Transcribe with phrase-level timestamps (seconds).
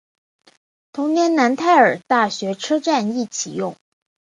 [0.91, 3.75] 同年楠泰尔大学车站亦启用。